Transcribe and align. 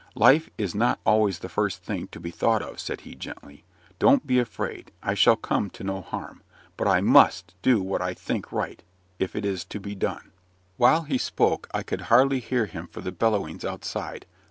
"Life 0.15 0.49
is 0.57 0.73
not 0.73 0.99
always 1.05 1.37
the 1.37 1.47
first 1.47 1.83
thing 1.83 2.07
to 2.07 2.19
be 2.19 2.31
thought 2.31 2.63
of," 2.63 2.79
said 2.79 3.01
he, 3.01 3.13
gently. 3.13 3.65
"Don't 3.99 4.25
be 4.25 4.39
afraid 4.39 4.91
I 5.03 5.13
shall 5.13 5.35
come 5.35 5.69
to 5.69 5.83
no 5.83 6.01
harm. 6.01 6.41
But 6.75 6.87
I 6.87 7.01
MUST 7.01 7.53
do 7.61 7.83
what 7.83 8.01
I 8.01 8.15
think 8.15 8.51
right, 8.51 8.81
if 9.19 9.35
it 9.35 9.45
is 9.45 9.63
to 9.65 9.79
be 9.79 9.93
done." 9.93 10.31
While 10.77 11.03
he 11.03 11.19
spoke, 11.19 11.69
I 11.71 11.83
could 11.83 12.01
hardly 12.09 12.39
hear 12.39 12.65
him 12.65 12.87
for 12.87 13.01
the 13.01 13.11
bellowings 13.11 13.63
outside. 13.63 14.25